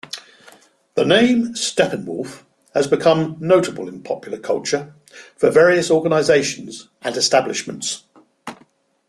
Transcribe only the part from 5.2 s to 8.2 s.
for various organizations and establishments.